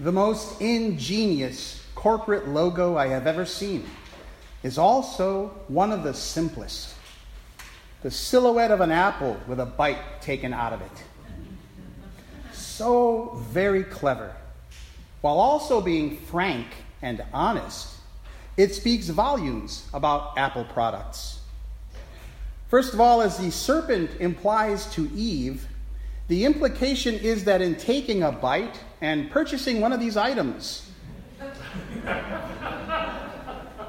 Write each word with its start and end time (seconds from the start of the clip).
The 0.00 0.12
most 0.12 0.60
ingenious 0.60 1.84
corporate 1.94 2.48
logo 2.48 2.96
I 2.96 3.06
have 3.08 3.26
ever 3.26 3.46
seen 3.46 3.84
is 4.62 4.76
also 4.76 5.48
one 5.68 5.92
of 5.92 6.02
the 6.02 6.14
simplest 6.14 6.94
the 8.04 8.10
silhouette 8.10 8.70
of 8.70 8.82
an 8.82 8.90
apple 8.90 9.34
with 9.48 9.58
a 9.58 9.64
bite 9.64 10.20
taken 10.20 10.52
out 10.52 10.74
of 10.74 10.82
it. 10.82 11.02
So 12.52 13.40
very 13.48 13.82
clever, 13.82 14.36
while 15.22 15.38
also 15.38 15.80
being 15.80 16.18
frank 16.18 16.66
and 17.00 17.24
honest. 17.32 17.94
It 18.58 18.74
speaks 18.74 19.08
volumes 19.08 19.88
about 19.94 20.36
Apple 20.36 20.64
products. 20.64 21.40
First 22.68 22.92
of 22.92 23.00
all, 23.00 23.22
as 23.22 23.38
the 23.38 23.50
serpent 23.50 24.10
implies 24.20 24.84
to 24.92 25.10
Eve, 25.14 25.66
the 26.28 26.44
implication 26.44 27.14
is 27.14 27.44
that 27.44 27.60
in 27.60 27.76
taking 27.76 28.22
a 28.22 28.32
bite 28.32 28.80
and 29.00 29.30
purchasing 29.30 29.80
one 29.80 29.92
of 29.92 30.00
these 30.00 30.16
items, 30.16 30.90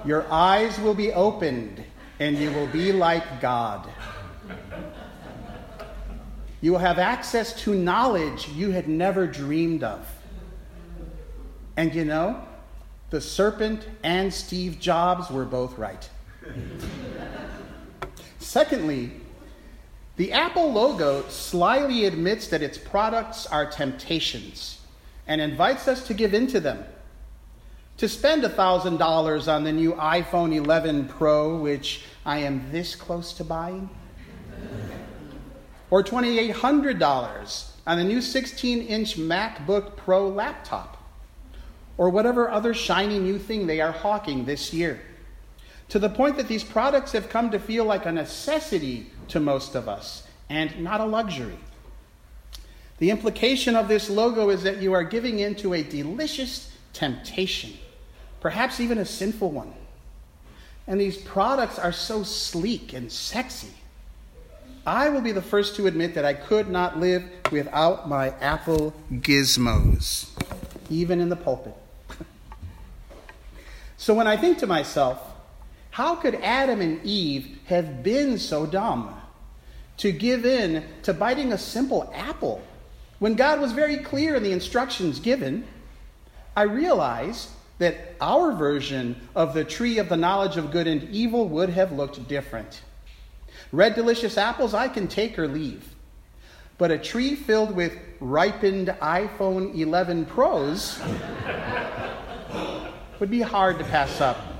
your 0.06 0.32
eyes 0.32 0.80
will 0.80 0.94
be 0.94 1.14
opened 1.14 1.84
and 2.20 2.38
you 2.38 2.52
will 2.52 2.68
be 2.68 2.92
like 2.92 3.42
God. 3.42 3.90
You 6.62 6.72
will 6.72 6.80
have 6.80 7.00
access 7.00 7.54
to 7.64 7.76
knowledge 7.76 8.50
you 8.50 8.72
had 8.72 8.88
never 8.88 9.28
dreamed 9.28 9.84
of. 9.84 10.08
And 11.78 11.94
you 11.94 12.06
know, 12.06 12.42
the 13.12 13.22
serpent 13.22 13.88
and 14.04 14.34
Steve 14.34 14.80
Jobs 14.80 15.30
were 15.30 15.46
both 15.46 15.78
right. 15.78 16.10
Secondly, 18.40 19.12
the 20.18 20.32
Apple 20.32 20.72
logo 20.72 21.28
slyly 21.28 22.06
admits 22.06 22.48
that 22.48 22.62
its 22.62 22.78
products 22.78 23.46
are 23.48 23.70
temptations 23.70 24.80
and 25.28 25.42
invites 25.42 25.88
us 25.88 26.08
to 26.08 26.14
give 26.14 26.34
in 26.34 26.48
to 26.48 26.60
them. 26.60 26.86
To 27.98 28.08
spend 28.08 28.44
$1,000 28.44 29.54
on 29.54 29.64
the 29.64 29.72
new 29.72 29.94
iPhone 29.94 30.54
11 30.54 31.08
Pro, 31.08 31.58
which 31.58 32.04
I 32.26 32.40
am 32.40 32.72
this 32.72 32.96
close 32.96 33.34
to 33.34 33.44
buying, 33.44 33.90
or 35.90 36.04
$2,800 36.04 37.72
on 37.88 37.98
the 37.98 38.04
new 38.04 38.22
16 38.22 38.82
inch 38.88 39.18
MacBook 39.18 39.96
Pro 39.96 40.28
laptop, 40.28 40.98
or 41.98 42.10
whatever 42.10 42.50
other 42.50 42.74
shiny 42.74 43.20
new 43.20 43.40
thing 43.40 43.68
they 43.68 43.80
are 43.80 43.92
hawking 43.92 44.46
this 44.46 44.74
year. 44.74 45.02
To 45.90 46.00
the 46.00 46.10
point 46.10 46.38
that 46.38 46.48
these 46.48 46.64
products 46.64 47.12
have 47.12 47.30
come 47.30 47.52
to 47.52 47.60
feel 47.60 47.86
like 47.86 48.06
a 48.06 48.12
necessity 48.12 49.12
to 49.30 49.40
most 49.40 49.76
of 49.76 49.88
us 49.88 50.24
and 50.50 50.84
not 50.84 51.02
a 51.02 51.06
luxury. 51.06 51.58
The 52.98 53.12
implication 53.12 53.76
of 53.76 53.88
this 53.88 54.10
logo 54.10 54.50
is 54.50 54.64
that 54.64 54.82
you 54.82 54.94
are 54.94 55.04
giving 55.04 55.40
in 55.40 55.56
to 55.56 55.74
a 55.74 55.84
delicious 55.84 56.72
temptation, 56.94 57.74
perhaps 58.40 58.80
even 58.80 58.98
a 58.98 59.06
sinful 59.06 59.52
one. 59.52 59.74
And 60.88 61.02
these 61.02 61.18
products 61.18 61.78
are 61.78 61.92
so 61.92 62.24
sleek 62.24 62.94
and 62.94 63.12
sexy. 63.12 63.74
I 64.86 65.10
will 65.10 65.22
be 65.22 65.32
the 65.32 65.42
first 65.42 65.76
to 65.78 65.88
admit 65.88 66.14
that 66.14 66.26
I 66.26 66.36
could 66.36 66.70
not 66.70 67.00
live 67.00 67.24
without 67.52 68.08
my 68.08 68.30
Apple 68.40 68.94
gizmos, 69.14 70.30
even 70.90 71.20
in 71.20 71.30
the 71.30 71.36
pulpit. 71.36 71.76
so 73.98 74.14
when 74.14 74.28
I 74.28 74.38
think 74.38 74.60
to 74.60 74.68
myself, 74.68 75.20
how 75.96 76.14
could 76.14 76.36
Adam 76.36 76.82
and 76.82 77.02
Eve 77.06 77.58
have 77.68 78.04
been 78.04 78.38
so 78.38 78.66
dumb 78.66 79.16
to 79.96 80.12
give 80.12 80.46
in 80.46 80.84
to 81.04 81.14
biting 81.14 81.54
a 81.54 81.58
simple 81.58 82.12
apple 82.14 82.62
when 83.20 83.36
God 83.36 83.62
was 83.62 83.72
very 83.72 84.00
clear 84.00 84.36
in 84.36 84.44
the 84.44 84.52
instructions 84.52 85.22
given? 85.22 85.66
I 86.54 86.64
realize 86.64 87.50
that 87.78 87.96
our 88.20 88.52
version 88.52 89.16
of 89.38 89.54
the 89.54 89.64
tree 89.64 89.98
of 89.98 90.10
the 90.10 90.18
knowledge 90.18 90.58
of 90.58 90.70
good 90.70 90.86
and 90.86 91.02
evil 91.12 91.48
would 91.48 91.70
have 91.70 91.94
looked 91.94 92.28
different. 92.28 92.82
Red 93.72 93.96
delicious 93.96 94.38
apples 94.38 94.74
I 94.74 94.90
can 94.90 95.08
take 95.08 95.40
or 95.40 95.48
leave. 95.48 95.96
But 96.78 96.92
a 96.92 96.98
tree 96.98 97.36
filled 97.36 97.74
with 97.74 97.98
ripened 98.20 98.90
iPhone 99.02 99.74
11 99.74 100.26
Pros 100.26 101.00
would 103.22 103.32
be 103.32 103.40
hard 103.40 103.80
to 103.80 103.86
pass 103.86 104.20
up. 104.20 104.55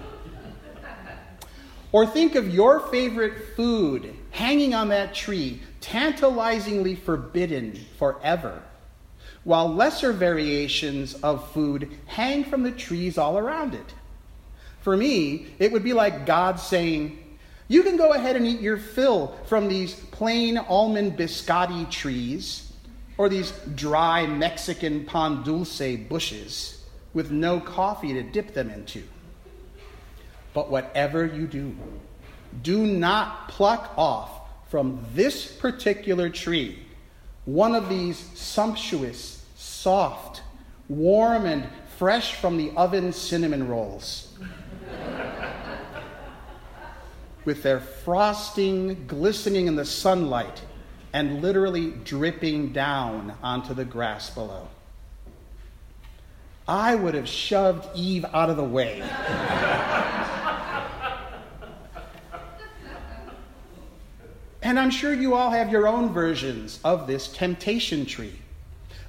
Or 1.96 2.06
think 2.06 2.36
of 2.36 2.54
your 2.54 2.82
favorite 2.82 3.56
food 3.56 4.14
hanging 4.32 4.74
on 4.74 4.90
that 4.90 5.16
tree, 5.16 5.62
tantalizingly 5.80 6.94
forbidden 6.94 7.86
forever, 7.98 8.62
while 9.46 9.74
lesser 9.74 10.12
variations 10.12 11.14
of 11.14 11.50
food 11.54 11.90
hang 12.06 12.44
from 12.44 12.64
the 12.64 12.72
trees 12.74 13.18
all 13.18 13.38
around 13.38 13.76
it. 13.76 13.94
For 14.82 14.98
me, 14.98 15.48
it 15.58 15.72
would 15.72 15.86
be 15.86 15.94
like 15.94 16.26
God 16.26 16.60
saying, 16.60 17.18
you 17.70 17.82
can 17.82 17.96
go 17.96 18.12
ahead 18.12 18.36
and 18.36 18.46
eat 18.46 18.60
your 18.60 18.76
fill 18.76 19.34
from 19.46 19.70
these 19.70 19.94
plain 19.94 20.58
almond 20.58 21.18
biscotti 21.18 21.90
trees 21.90 22.74
or 23.18 23.30
these 23.30 23.52
dry 23.74 24.28
Mexican 24.28 25.06
pan 25.06 25.44
dulce 25.44 25.96
bushes 26.10 26.84
with 27.14 27.32
no 27.32 27.62
coffee 27.62 28.12
to 28.12 28.22
dip 28.22 28.54
them 28.54 28.70
into. 28.70 29.02
But 30.56 30.72
whatever 30.72 31.26
you 31.26 31.48
do, 31.48 31.76
do 32.64 32.88
not 32.88 33.50
pluck 33.50 33.94
off 33.98 34.30
from 34.70 35.06
this 35.14 35.46
particular 35.46 36.30
tree 36.30 36.80
one 37.44 37.76
of 37.76 37.90
these 37.90 38.18
sumptuous, 38.34 39.46
soft, 39.56 40.42
warm, 40.90 41.46
and 41.46 41.68
fresh 41.98 42.36
from 42.36 42.58
the 42.58 42.72
oven 42.72 43.14
cinnamon 43.14 43.68
rolls 43.68 44.36
with 47.46 47.62
their 47.62 47.80
frosting 47.80 49.06
glistening 49.08 49.68
in 49.68 49.76
the 49.76 49.86
sunlight 49.86 50.62
and 51.14 51.42
literally 51.42 51.92
dripping 51.92 52.74
down 52.74 53.34
onto 53.44 53.74
the 53.74 53.86
grass 53.86 54.30
below. 54.32 54.68
I 56.68 56.96
would 56.96 57.14
have 57.14 57.30
shoved 57.30 57.88
Eve 57.96 58.26
out 58.34 58.50
of 58.50 58.58
the 58.58 58.64
way. 58.64 59.04
And 64.66 64.78
I'm 64.78 64.90
sure 64.90 65.14
you 65.14 65.36
all 65.36 65.52
have 65.52 65.72
your 65.72 65.88
own 65.88 66.12
versions 66.12 66.82
of 66.84 67.08
this 67.08 67.30
temptation 67.30 68.06
tree. 68.06 68.40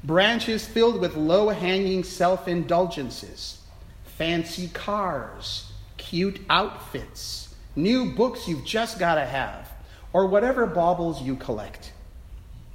Branches 0.05 0.65
filled 0.65 1.01
with 1.01 1.17
low 1.17 1.49
hanging 1.49 2.05
self 2.05 2.47
indulgences, 2.47 3.59
fancy 4.05 4.69
cars, 4.69 5.73
cute 5.97 6.41
outfits 6.49 7.47
new 7.77 8.13
books 8.15 8.49
you've 8.49 8.65
just 8.65 8.99
got 8.99 9.17
to 9.17 9.25
have, 9.25 9.71
or 10.13 10.27
whatever 10.27 10.67
baubles 10.67 11.23
you 11.23 11.37
collect. 11.37 11.93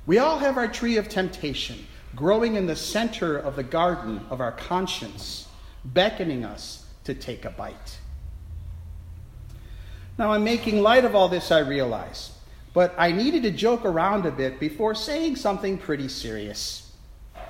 We 0.06 0.20
all 0.20 0.38
have 0.38 0.58
our 0.58 0.68
tree 0.68 0.97
of 0.97 1.09
temptation 1.09 1.88
growing 2.16 2.56
in 2.56 2.68
the 2.68 2.75
center 2.75 3.38
of 3.38 3.56
the 3.56 3.64
garden 3.64 4.22
of 4.30 4.41
our 4.41 4.52
conscience, 4.52 5.47
beckoning 5.84 6.46
us 6.46 6.86
to 7.06 7.14
take 7.14 7.46
a 7.46 7.50
bite. 7.50 8.00
Now, 10.18 10.34
I'm 10.34 10.44
making 10.44 10.81
light 10.81 11.06
of 11.06 11.16
all 11.16 11.30
this, 11.30 11.52
I 11.52 11.59
realize, 11.59 12.31
but 12.74 12.94
I 12.98 13.12
needed 13.12 13.44
to 13.44 13.52
joke 13.52 13.86
around 13.86 14.26
a 14.26 14.32
bit 14.32 14.59
before 14.59 14.96
saying 14.96 15.36
something 15.36 15.78
pretty 15.78 16.08
serious, 16.08 16.92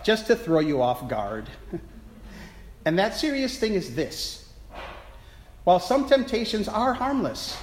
just 0.03 0.27
to 0.27 0.35
throw 0.35 0.59
you 0.59 0.81
off 0.81 1.07
guard. 1.07 1.49
and 2.85 2.97
that 2.97 3.15
serious 3.15 3.57
thing 3.59 3.73
is 3.73 3.95
this 3.95 4.41
while 5.63 5.79
some 5.79 6.07
temptations 6.07 6.67
are 6.67 6.93
harmless, 6.93 7.55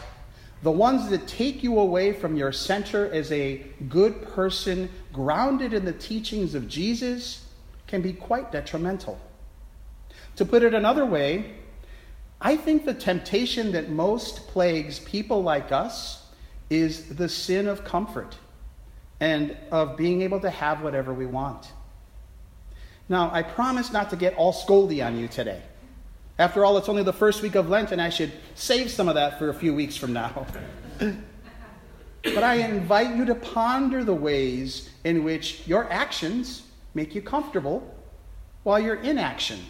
the 0.62 0.70
ones 0.70 1.08
that 1.10 1.26
take 1.26 1.64
you 1.64 1.78
away 1.80 2.12
from 2.12 2.36
your 2.36 2.52
center 2.52 3.10
as 3.12 3.30
a 3.32 3.64
good 3.88 4.22
person 4.22 4.88
grounded 5.12 5.72
in 5.72 5.84
the 5.84 5.92
teachings 5.92 6.54
of 6.54 6.68
Jesus 6.68 7.44
can 7.88 8.00
be 8.00 8.12
quite 8.12 8.52
detrimental. 8.52 9.20
To 10.36 10.44
put 10.44 10.62
it 10.62 10.74
another 10.74 11.04
way, 11.04 11.54
I 12.40 12.56
think 12.56 12.84
the 12.84 12.94
temptation 12.94 13.72
that 13.72 13.90
most 13.90 14.46
plagues 14.46 15.00
people 15.00 15.42
like 15.42 15.72
us 15.72 16.24
is 16.70 17.08
the 17.16 17.28
sin 17.28 17.66
of 17.66 17.84
comfort 17.84 18.36
and 19.20 19.56
of 19.70 19.96
being 19.96 20.22
able 20.22 20.40
to 20.40 20.50
have 20.50 20.82
whatever 20.82 21.12
we 21.12 21.26
want. 21.26 21.72
Now, 23.08 23.30
I 23.32 23.42
promise 23.42 23.92
not 23.92 24.10
to 24.10 24.16
get 24.16 24.34
all 24.36 24.52
scoldy 24.52 25.04
on 25.04 25.18
you 25.18 25.28
today. 25.28 25.62
After 26.38 26.64
all, 26.64 26.76
it's 26.78 26.88
only 26.88 27.02
the 27.02 27.12
first 27.12 27.42
week 27.42 27.56
of 27.56 27.68
Lent, 27.68 27.90
and 27.90 28.00
I 28.00 28.10
should 28.10 28.32
save 28.54 28.90
some 28.90 29.08
of 29.08 29.14
that 29.14 29.38
for 29.38 29.48
a 29.48 29.54
few 29.54 29.74
weeks 29.74 29.96
from 29.96 30.12
now. 30.12 30.46
but 30.98 32.44
I 32.44 32.56
invite 32.56 33.16
you 33.16 33.24
to 33.24 33.34
ponder 33.34 34.04
the 34.04 34.14
ways 34.14 34.90
in 35.04 35.24
which 35.24 35.66
your 35.66 35.90
actions 35.90 36.62
make 36.94 37.14
you 37.14 37.22
comfortable 37.22 37.94
while 38.62 38.78
your 38.78 38.96
inaction 38.96 39.60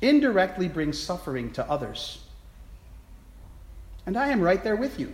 indirectly 0.00 0.68
brings 0.68 0.98
suffering 0.98 1.52
to 1.52 1.70
others. 1.70 2.24
And 4.06 4.16
I 4.16 4.28
am 4.28 4.40
right 4.40 4.62
there 4.64 4.76
with 4.76 4.98
you. 4.98 5.12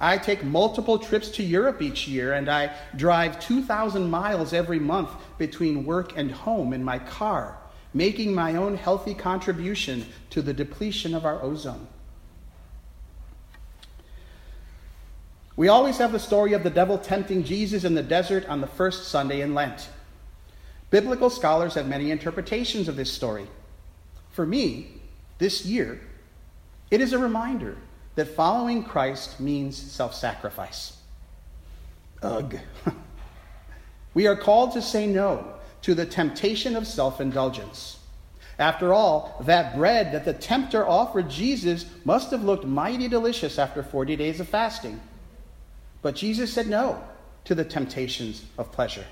I 0.00 0.18
take 0.18 0.44
multiple 0.44 0.98
trips 0.98 1.30
to 1.30 1.42
Europe 1.42 1.82
each 1.82 2.06
year, 2.06 2.34
and 2.34 2.48
I 2.48 2.72
drive 2.96 3.40
2,000 3.40 4.08
miles 4.08 4.52
every 4.52 4.78
month 4.78 5.10
between 5.38 5.84
work 5.84 6.16
and 6.16 6.30
home 6.30 6.72
in 6.72 6.84
my 6.84 6.98
car 6.98 7.58
making 7.94 8.34
my 8.34 8.56
own 8.56 8.76
healthy 8.76 9.14
contribution 9.14 10.06
to 10.30 10.42
the 10.42 10.52
depletion 10.52 11.14
of 11.14 11.24
our 11.24 11.42
ozone. 11.42 11.86
We 15.56 15.68
always 15.68 15.98
have 15.98 16.12
the 16.12 16.20
story 16.20 16.52
of 16.52 16.62
the 16.62 16.70
devil 16.70 16.98
tempting 16.98 17.42
Jesus 17.42 17.82
in 17.82 17.94
the 17.94 18.02
desert 18.02 18.46
on 18.48 18.60
the 18.60 18.66
first 18.66 19.08
Sunday 19.08 19.40
in 19.40 19.54
Lent. 19.54 19.88
Biblical 20.90 21.30
scholars 21.30 21.74
have 21.74 21.88
many 21.88 22.10
interpretations 22.10 22.86
of 22.86 22.96
this 22.96 23.12
story. 23.12 23.48
For 24.30 24.46
me, 24.46 24.88
this 25.38 25.66
year, 25.66 26.00
it 26.90 27.00
is 27.00 27.12
a 27.12 27.18
reminder 27.18 27.76
that 28.18 28.34
following 28.34 28.82
Christ 28.82 29.38
means 29.38 29.76
self 29.76 30.12
sacrifice. 30.12 30.96
Ugh. 32.20 32.58
we 34.14 34.26
are 34.26 34.34
called 34.34 34.72
to 34.72 34.82
say 34.82 35.06
no 35.06 35.54
to 35.82 35.94
the 35.94 36.04
temptation 36.04 36.74
of 36.74 36.84
self 36.84 37.20
indulgence. 37.20 38.00
After 38.58 38.92
all, 38.92 39.40
that 39.46 39.76
bread 39.76 40.10
that 40.10 40.24
the 40.24 40.32
tempter 40.32 40.84
offered 40.84 41.30
Jesus 41.30 41.86
must 42.04 42.32
have 42.32 42.42
looked 42.42 42.64
mighty 42.64 43.06
delicious 43.06 43.56
after 43.56 43.84
40 43.84 44.16
days 44.16 44.40
of 44.40 44.48
fasting. 44.48 45.00
But 46.02 46.16
Jesus 46.16 46.52
said 46.52 46.66
no 46.66 47.00
to 47.44 47.54
the 47.54 47.64
temptations 47.64 48.44
of 48.58 48.72
pleasure. 48.72 49.06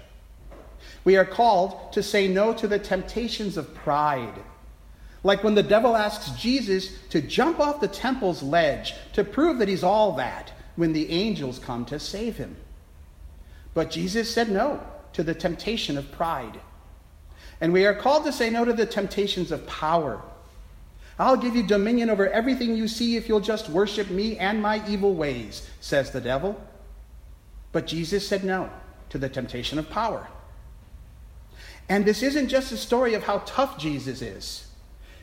We 1.05 1.17
are 1.17 1.25
called 1.25 1.93
to 1.93 2.03
say 2.03 2.27
no 2.27 2.53
to 2.55 2.67
the 2.67 2.81
temptations 2.81 3.57
of 3.57 3.73
pride. 3.73 4.35
Like 5.27 5.43
when 5.43 5.57
the 5.57 5.63
devil 5.65 5.97
asks 5.97 6.31
Jesus 6.41 6.97
to 7.09 7.21
jump 7.21 7.59
off 7.59 7.81
the 7.81 7.89
temple's 7.89 8.45
ledge 8.45 8.95
to 9.15 9.25
prove 9.25 9.59
that 9.59 9.67
he's 9.67 9.83
all 9.83 10.13
that 10.13 10.53
when 10.77 10.93
the 10.93 11.11
angels 11.11 11.59
come 11.59 11.85
to 11.87 11.99
save 11.99 12.37
him. 12.37 12.55
But 13.75 13.91
Jesus 13.91 14.33
said 14.33 14.51
no 14.51 14.81
to 15.15 15.25
the 15.25 15.35
temptation 15.35 15.99
of 15.99 16.13
pride. 16.13 16.61
And 17.61 17.73
we 17.73 17.87
are 17.87 17.93
called 17.93 18.25
to 18.27 18.33
say 18.33 18.51
no 18.51 18.65
to 18.65 18.73
the 18.73 18.87
temptations 18.87 19.51
of 19.51 19.67
power. 19.67 20.23
I'll 21.19 21.37
give 21.37 21.57
you 21.57 21.65
dominion 21.65 22.09
over 22.09 22.29
everything 22.29 22.77
you 22.77 22.87
see 22.87 23.17
if 23.17 23.29
you'll 23.29 23.41
just 23.41 23.69
worship 23.69 24.09
me 24.09 24.39
and 24.39 24.63
my 24.63 24.81
evil 24.87 25.13
ways, 25.13 25.69
says 25.81 26.13
the 26.13 26.21
devil. 26.21 26.57
But 27.73 27.89
Jesus 27.89 28.29
said 28.29 28.45
no 28.45 28.71
to 29.09 29.19
the 29.19 29.29
temptation 29.29 29.81
of 29.81 29.91
power. 29.91 30.29
And 31.89 32.05
this 32.05 32.23
isn't 32.23 32.47
just 32.47 32.71
a 32.71 32.77
story 32.77 33.15
of 33.15 33.25
how 33.25 33.39
tough 33.45 33.77
Jesus 33.77 34.23
is, 34.23 34.66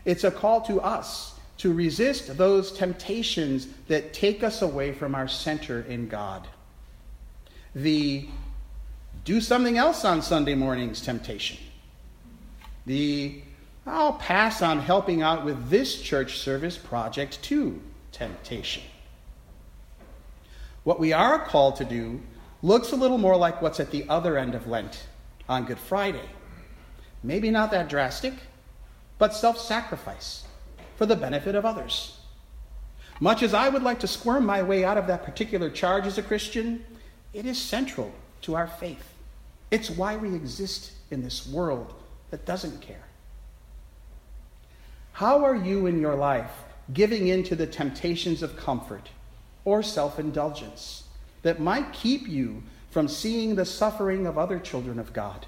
it's 0.06 0.24
a 0.24 0.32
call 0.32 0.62
to 0.62 0.82
us 0.82 1.36
to 1.58 1.74
resist 1.74 2.38
those 2.38 2.72
temptations 2.72 3.68
that 3.88 4.14
take 4.14 4.44
us 4.44 4.62
away 4.62 4.92
from 4.92 5.16
our 5.16 5.28
center 5.28 5.82
in 5.82 6.08
God. 6.08 6.48
The 7.76 8.28
do 9.24 9.40
something 9.40 9.78
else 9.78 10.04
on 10.04 10.22
Sunday 10.22 10.56
mornings 10.56 11.02
temptation. 11.02 11.58
The 12.86 13.42
I'll 13.86 14.14
pass 14.14 14.62
on 14.62 14.80
helping 14.80 15.22
out 15.22 15.44
with 15.44 15.70
this 15.70 16.02
church 16.02 16.38
service 16.38 16.78
project 16.78 17.42
too 17.42 17.82
temptation. 18.12 18.84
What 20.84 21.00
we 21.00 21.14
are 21.14 21.40
called 21.40 21.78
to 21.78 21.86
do 21.86 22.22
looks 22.62 22.92
a 22.92 22.96
little 22.96 23.18
more 23.18 23.36
like 23.36 23.62
what's 23.62 23.80
at 23.80 23.92
the 23.92 24.08
other 24.08 24.38
end 24.38 24.56
of 24.56 24.68
Lent 24.68 25.08
on 25.50 25.66
Good 25.66 25.80
Friday. 25.80 26.30
Maybe 27.24 27.52
not 27.52 27.72
that 27.72 27.90
drastic, 27.90 28.34
but 29.18 29.34
self 29.34 29.60
sacrifice 29.60 30.44
for 30.96 31.06
the 31.06 31.16
benefit 31.16 31.56
of 31.56 31.66
others. 31.66 32.20
Much 33.20 33.44
as 33.44 33.54
I 33.54 33.70
would 33.70 33.84
like 33.84 34.00
to 34.00 34.08
squirm 34.08 34.46
my 34.46 34.62
way 34.64 34.84
out 34.84 34.98
of 34.98 35.08
that 35.08 35.24
particular 35.24 35.70
charge 35.70 36.06
as 36.06 36.18
a 36.18 36.24
Christian, 36.24 36.84
it 37.34 37.46
is 37.46 37.58
central 37.58 38.12
to 38.42 38.56
our 38.56 38.68
faith. 38.68 39.14
It's 39.72 39.90
why 39.90 40.18
we 40.18 40.36
exist 40.36 40.92
in 41.10 41.24
this 41.24 41.48
world 41.48 41.94
that 42.32 42.46
doesn't 42.46 42.82
care. 42.82 43.06
How 45.14 45.46
are 45.46 45.56
you 45.56 45.86
in 45.86 46.00
your 46.00 46.16
life 46.16 46.52
giving 46.92 47.28
in 47.28 47.44
to 47.44 47.56
the 47.56 47.68
temptations 47.68 48.44
of 48.44 48.58
comfort 48.58 49.10
or 49.64 49.84
self 49.84 50.20
indulgence 50.20 51.04
that 51.44 51.60
might 51.60 51.94
keep 51.94 52.28
you 52.28 52.64
from 52.90 53.08
seeing 53.08 53.56
the 53.56 53.66
suffering 53.66 54.26
of 54.26 54.38
other 54.38 54.60
children 54.60 55.00
of 55.00 55.14
God? 55.14 55.46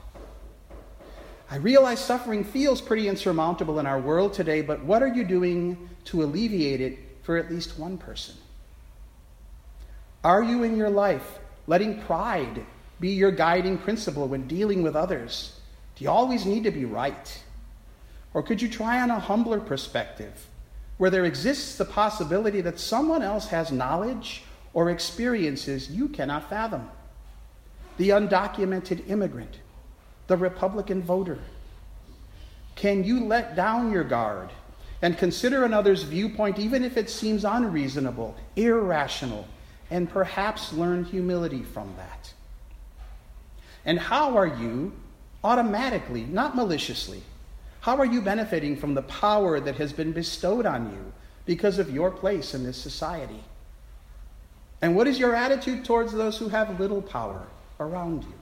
I 1.49 1.57
realize 1.57 1.99
suffering 1.99 2.43
feels 2.43 2.81
pretty 2.81 3.07
insurmountable 3.07 3.79
in 3.79 3.85
our 3.85 3.99
world 3.99 4.33
today, 4.33 4.61
but 4.61 4.83
what 4.83 5.03
are 5.03 5.13
you 5.13 5.23
doing 5.23 5.89
to 6.05 6.23
alleviate 6.23 6.81
it 6.81 6.97
for 7.21 7.37
at 7.37 7.51
least 7.51 7.77
one 7.77 7.97
person? 7.97 8.35
Are 10.23 10.43
you 10.43 10.63
in 10.63 10.75
your 10.75 10.89
life 10.89 11.39
letting 11.67 12.01
pride 12.01 12.65
be 12.99 13.09
your 13.09 13.31
guiding 13.31 13.77
principle 13.77 14.27
when 14.27 14.47
dealing 14.47 14.81
with 14.81 14.95
others? 14.95 15.59
Do 15.95 16.03
you 16.03 16.09
always 16.09 16.45
need 16.45 16.63
to 16.63 16.71
be 16.71 16.85
right? 16.85 17.43
Or 18.33 18.41
could 18.41 18.61
you 18.61 18.67
try 18.67 19.01
on 19.01 19.11
a 19.11 19.19
humbler 19.19 19.59
perspective 19.59 20.47
where 20.97 21.11
there 21.11 21.25
exists 21.25 21.77
the 21.77 21.85
possibility 21.85 22.61
that 22.61 22.79
someone 22.79 23.21
else 23.21 23.47
has 23.49 23.71
knowledge 23.71 24.43
or 24.73 24.89
experiences 24.89 25.91
you 25.91 26.09
cannot 26.09 26.49
fathom? 26.49 26.89
The 27.97 28.09
undocumented 28.09 29.07
immigrant, 29.09 29.59
the 30.27 30.37
Republican 30.37 31.01
voter. 31.01 31.39
Can 32.75 33.03
you 33.03 33.25
let 33.25 33.55
down 33.55 33.91
your 33.91 34.03
guard 34.03 34.49
and 35.01 35.17
consider 35.17 35.63
another's 35.63 36.03
viewpoint, 36.03 36.59
even 36.59 36.83
if 36.83 36.97
it 36.97 37.09
seems 37.09 37.45
unreasonable, 37.45 38.35
irrational, 38.55 39.47
and 39.91 40.09
perhaps 40.09 40.73
learn 40.73 41.05
humility 41.05 41.63
from 41.63 41.93
that? 41.97 42.33
And 43.85 43.99
how 43.99 44.35
are 44.35 44.47
you 44.47 44.93
automatically, 45.43 46.23
not 46.25 46.55
maliciously, 46.55 47.21
how 47.81 47.97
are 47.97 48.05
you 48.05 48.19
benefiting 48.19 48.75
from 48.75 48.95
the 48.95 49.03
power 49.03 49.59
that 49.59 49.75
has 49.75 49.93
been 49.93 50.11
bestowed 50.11 50.65
on 50.65 50.89
you 50.91 51.13
because 51.45 51.77
of 51.77 51.91
your 51.91 52.09
place 52.09 52.55
in 52.55 52.63
this 52.63 52.77
society? 52.77 53.43
And 54.81 54.95
what 54.95 55.07
is 55.07 55.19
your 55.19 55.35
attitude 55.35 55.85
towards 55.85 56.11
those 56.11 56.37
who 56.37 56.49
have 56.49 56.79
little 56.79 57.01
power 57.01 57.45
around 57.79 58.23
you? 58.23 58.33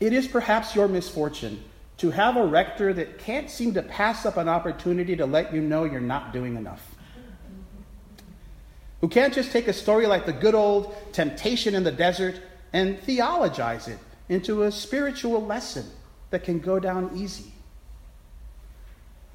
It 0.00 0.12
is 0.12 0.26
perhaps 0.26 0.74
your 0.74 0.88
misfortune 0.88 1.62
to 1.98 2.10
have 2.10 2.36
a 2.36 2.46
rector 2.46 2.92
that 2.94 3.18
can't 3.18 3.50
seem 3.50 3.74
to 3.74 3.82
pass 3.82 4.24
up 4.24 4.36
an 4.36 4.48
opportunity 4.48 5.14
to 5.16 5.26
let 5.26 5.52
you 5.52 5.60
know 5.60 5.84
you're 5.84 6.00
not 6.00 6.32
doing 6.32 6.56
enough 6.56 6.90
who 9.00 9.08
can't 9.08 9.32
just 9.32 9.50
take 9.50 9.66
a 9.66 9.72
story 9.72 10.06
like 10.06 10.26
the 10.26 10.32
good 10.32 10.54
old 10.54 10.94
temptation 11.12 11.74
in 11.74 11.84
the 11.84 11.92
desert 11.92 12.40
and 12.72 12.98
theologize 13.00 13.88
it 13.88 13.98
into 14.28 14.64
a 14.64 14.72
spiritual 14.72 15.44
lesson 15.44 15.86
that 16.30 16.44
can 16.44 16.60
go 16.60 16.78
down 16.78 17.10
easy. 17.16 17.52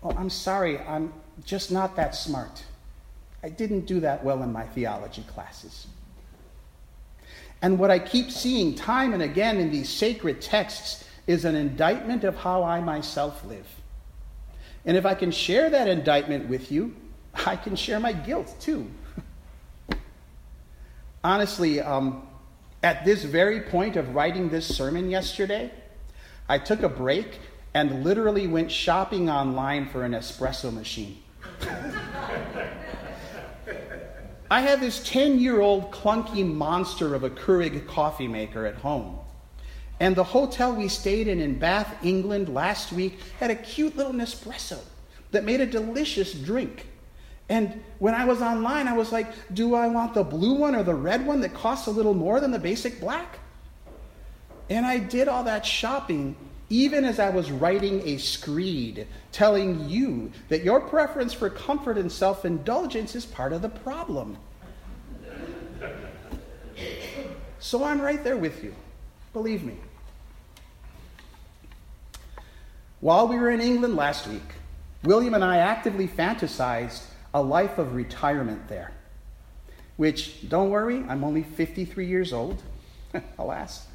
Oh, 0.04 0.12
I'm 0.12 0.30
sorry, 0.30 0.80
I'm 0.80 1.12
just 1.44 1.72
not 1.72 1.96
that 1.96 2.16
smart. 2.16 2.64
I 3.44 3.50
didn't 3.50 3.82
do 3.82 4.00
that 4.02 4.24
well 4.24 4.44
in 4.44 4.52
my 4.52 4.64
theology 4.64 5.24
classes. 5.24 5.88
And 7.62 7.80
what 7.80 7.90
I 7.92 8.00
keep 8.00 8.32
seeing 8.32 8.76
time 8.76 9.14
and 9.14 9.24
again 9.24 9.58
in 9.58 9.72
these 9.72 9.90
sacred 9.90 10.42
texts 10.42 11.06
is 11.28 11.46
an 11.46 11.56
indictment 11.56 12.24
of 12.24 12.36
how 12.36 12.64
I 12.64 12.82
myself 12.82 13.44
live. 13.46 13.68
And 14.86 14.96
if 14.96 15.06
I 15.06 15.16
can 15.16 15.32
share 15.32 15.70
that 15.70 15.88
indictment 15.88 16.48
with 16.48 16.72
you, 16.72 16.96
I 17.46 17.56
can 17.56 17.76
share 17.76 18.00
my 18.00 18.14
guilt 18.14 18.56
too 18.60 18.90
honestly, 21.24 21.82
um, 21.82 22.28
at 22.84 23.04
this 23.04 23.24
very 23.24 23.62
point 23.62 23.96
of 23.96 24.14
writing 24.14 24.50
this 24.50 24.68
sermon 24.68 25.10
yesterday, 25.10 25.72
I 26.48 26.60
took 26.60 26.84
a 26.84 26.90
break 26.90 27.40
and 27.74 28.04
literally 28.04 28.46
went 28.46 28.72
shopping 28.72 29.30
online 29.30 29.90
for 29.90 30.04
an 30.04 30.12
espresso 30.12 30.72
machine. 30.72 31.18
I 34.50 34.62
have 34.62 34.80
this 34.80 35.02
10 35.04 35.40
year 35.40 35.62
old 35.62 35.92
clunky 35.92 36.46
monster 36.46 37.16
of 37.16 37.24
a 37.24 37.30
Keurig 37.30 37.88
coffee 37.88 38.28
maker 38.28 38.66
at 38.66 38.76
home. 38.76 39.18
And 40.00 40.16
the 40.16 40.24
hotel 40.24 40.76
we 40.76 40.88
stayed 40.88 41.28
in 41.28 41.40
in 41.40 41.58
Bath, 41.58 41.96
England 42.04 42.50
last 42.50 42.92
week 42.92 43.20
had 43.40 43.50
a 43.50 43.56
cute 43.56 43.96
little 43.96 44.14
Nespresso 44.14 44.80
that 45.32 45.46
made 45.46 45.62
a 45.62 45.66
delicious 45.66 46.34
drink. 46.34 46.88
And 47.48 47.84
when 48.00 48.14
I 48.14 48.26
was 48.26 48.42
online, 48.42 48.88
I 48.88 48.94
was 48.94 49.12
like, 49.12 49.28
do 49.54 49.76
I 49.76 49.88
want 49.88 50.14
the 50.14 50.24
blue 50.24 50.56
one 50.56 50.76
or 50.76 50.84
the 50.84 50.96
red 50.96 51.26
one 51.26 51.42
that 51.42 51.54
costs 51.54 51.88
a 51.88 51.92
little 51.92 52.14
more 52.14 52.40
than 52.40 52.52
the 52.52 52.60
basic 52.60 53.00
black? 53.00 53.40
And 54.70 54.86
I 54.86 54.98
did 54.98 55.28
all 55.28 55.44
that 55.44 55.66
shopping 55.66 56.36
even 56.70 57.06
as 57.06 57.20
I 57.20 57.30
was 57.30 57.52
writing 57.52 58.02
a 58.08 58.18
screed 58.18 59.08
telling 59.32 59.88
you 59.90 60.32
that 60.50 60.64
your 60.64 60.82
preference 60.82 61.34
for 61.34 61.50
comfort 61.50 61.98
and 61.98 62.12
self 62.12 62.46
indulgence 62.46 63.16
is 63.16 63.26
part 63.26 63.54
of 63.54 63.62
the 63.62 63.70
problem. 63.70 64.38
So 67.60 67.84
I'm 67.84 68.02
right 68.02 68.24
there 68.24 68.38
with 68.38 68.64
you. 68.64 68.76
Believe 69.34 69.64
me. 69.64 69.76
While 73.00 73.28
we 73.28 73.38
were 73.38 73.50
in 73.50 73.62
England 73.62 73.96
last 73.96 74.28
week, 74.28 74.42
William 75.04 75.34
and 75.34 75.44
I 75.44 75.58
actively 75.58 76.08
fantasized 76.08 77.04
a 77.34 77.42
life 77.42 77.78
of 77.78 77.94
retirement 77.94 78.68
there. 78.68 78.92
Which, 79.98 80.50
don't 80.50 80.70
worry, 80.70 81.04
I'm 81.08 81.24
only 81.24 81.44
53 81.44 82.08
years 82.08 82.34
old, 82.34 82.62
alas. 83.38 83.88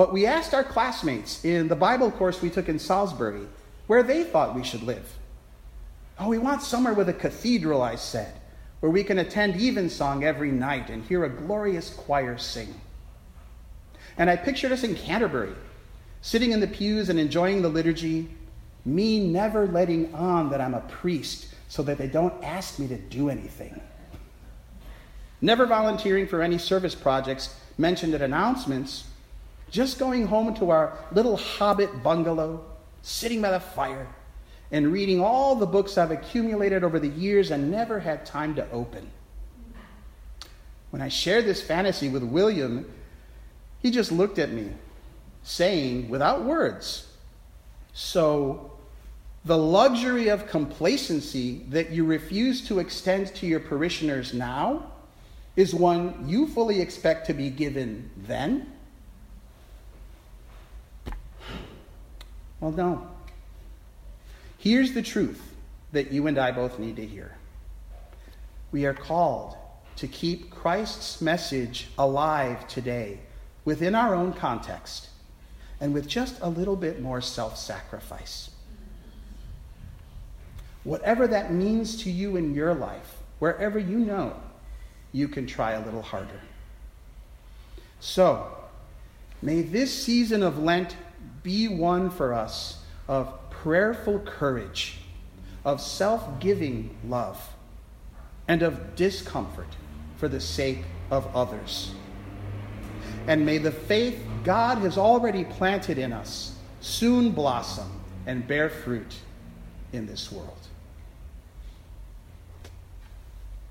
But 0.00 0.14
we 0.14 0.24
asked 0.24 0.54
our 0.54 0.64
classmates 0.64 1.44
in 1.44 1.68
the 1.68 1.76
Bible 1.76 2.10
course 2.10 2.40
we 2.40 2.48
took 2.48 2.70
in 2.70 2.78
Salisbury 2.78 3.46
where 3.86 4.02
they 4.02 4.24
thought 4.24 4.54
we 4.54 4.64
should 4.64 4.82
live. 4.82 5.06
Oh, 6.18 6.28
we 6.28 6.38
want 6.38 6.62
somewhere 6.62 6.94
with 6.94 7.10
a 7.10 7.12
cathedral, 7.12 7.82
I 7.82 7.96
said, 7.96 8.32
where 8.80 8.90
we 8.90 9.04
can 9.04 9.18
attend 9.18 9.60
evensong 9.60 10.24
every 10.24 10.52
night 10.52 10.88
and 10.88 11.04
hear 11.04 11.24
a 11.24 11.28
glorious 11.28 11.90
choir 11.92 12.38
sing. 12.38 12.80
And 14.16 14.30
I 14.30 14.36
pictured 14.36 14.72
us 14.72 14.84
in 14.84 14.94
Canterbury, 14.94 15.52
sitting 16.22 16.52
in 16.52 16.60
the 16.60 16.66
pews 16.66 17.10
and 17.10 17.20
enjoying 17.20 17.60
the 17.60 17.68
liturgy, 17.68 18.30
me 18.86 19.20
never 19.20 19.66
letting 19.66 20.14
on 20.14 20.48
that 20.48 20.62
I'm 20.62 20.72
a 20.72 20.80
priest 20.80 21.48
so 21.68 21.82
that 21.82 21.98
they 21.98 22.08
don't 22.08 22.42
ask 22.42 22.78
me 22.78 22.88
to 22.88 22.96
do 22.96 23.28
anything. 23.28 23.78
Never 25.42 25.66
volunteering 25.66 26.26
for 26.26 26.40
any 26.40 26.56
service 26.56 26.94
projects 26.94 27.54
mentioned 27.76 28.14
at 28.14 28.22
announcements, 28.22 29.04
just 29.70 29.98
going 29.98 30.26
home 30.26 30.54
to 30.56 30.70
our 30.70 30.98
little 31.12 31.36
hobbit 31.36 32.02
bungalow, 32.02 32.64
sitting 33.02 33.40
by 33.40 33.50
the 33.50 33.60
fire, 33.60 34.08
and 34.72 34.92
reading 34.92 35.20
all 35.20 35.54
the 35.54 35.66
books 35.66 35.98
I've 35.98 36.10
accumulated 36.10 36.84
over 36.84 36.98
the 36.98 37.08
years 37.08 37.50
and 37.50 37.70
never 37.70 38.00
had 38.00 38.26
time 38.26 38.54
to 38.56 38.70
open. 38.70 39.10
When 40.90 41.02
I 41.02 41.08
shared 41.08 41.44
this 41.44 41.62
fantasy 41.62 42.08
with 42.08 42.22
William, 42.22 42.90
he 43.80 43.90
just 43.90 44.12
looked 44.12 44.38
at 44.38 44.52
me, 44.52 44.70
saying, 45.42 46.08
without 46.08 46.44
words, 46.44 47.06
So, 47.92 48.72
the 49.44 49.56
luxury 49.56 50.28
of 50.28 50.46
complacency 50.46 51.64
that 51.70 51.90
you 51.90 52.04
refuse 52.04 52.66
to 52.68 52.78
extend 52.78 53.28
to 53.36 53.46
your 53.46 53.60
parishioners 53.60 54.34
now 54.34 54.92
is 55.56 55.74
one 55.74 56.28
you 56.28 56.46
fully 56.46 56.80
expect 56.80 57.26
to 57.26 57.34
be 57.34 57.50
given 57.50 58.10
then? 58.16 58.70
Well, 62.60 62.72
no. 62.72 63.08
Here's 64.58 64.92
the 64.92 65.02
truth 65.02 65.54
that 65.92 66.12
you 66.12 66.26
and 66.26 66.38
I 66.38 66.52
both 66.52 66.78
need 66.78 66.96
to 66.96 67.06
hear. 67.06 67.36
We 68.70 68.84
are 68.84 68.94
called 68.94 69.56
to 69.96 70.06
keep 70.06 70.50
Christ's 70.50 71.20
message 71.20 71.88
alive 71.98 72.68
today 72.68 73.20
within 73.64 73.94
our 73.94 74.14
own 74.14 74.32
context 74.32 75.08
and 75.80 75.94
with 75.94 76.06
just 76.06 76.38
a 76.40 76.48
little 76.48 76.76
bit 76.76 77.00
more 77.00 77.20
self 77.20 77.56
sacrifice. 77.56 78.50
Whatever 80.84 81.26
that 81.26 81.52
means 81.52 82.02
to 82.04 82.10
you 82.10 82.36
in 82.36 82.54
your 82.54 82.74
life, 82.74 83.16
wherever 83.38 83.78
you 83.78 83.98
know, 83.98 84.34
you 85.12 85.28
can 85.28 85.46
try 85.46 85.72
a 85.72 85.84
little 85.84 86.02
harder. 86.02 86.40
So, 88.00 88.56
may 89.42 89.62
this 89.62 89.92
season 89.92 90.42
of 90.42 90.58
Lent 90.58 90.96
be 91.42 91.68
one 91.68 92.10
for 92.10 92.32
us 92.34 92.82
of 93.08 93.50
prayerful 93.50 94.20
courage, 94.20 94.98
of 95.64 95.80
self 95.80 96.40
giving 96.40 96.96
love, 97.06 97.40
and 98.48 98.62
of 98.62 98.94
discomfort 98.96 99.68
for 100.16 100.28
the 100.28 100.40
sake 100.40 100.84
of 101.10 101.34
others. 101.34 101.92
And 103.26 103.44
may 103.44 103.58
the 103.58 103.72
faith 103.72 104.22
God 104.44 104.78
has 104.78 104.96
already 104.96 105.44
planted 105.44 105.98
in 105.98 106.12
us 106.12 106.54
soon 106.80 107.30
blossom 107.30 107.90
and 108.26 108.46
bear 108.46 108.68
fruit 108.68 109.14
in 109.92 110.06
this 110.06 110.32
world. 110.32 110.56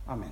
Amen. 0.08 0.32